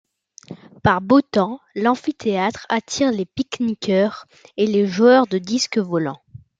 [0.81, 4.25] Par beau temps, l'amphithéâtre attire les pique-niqueurs
[4.57, 6.19] et les joueurs de disque volant.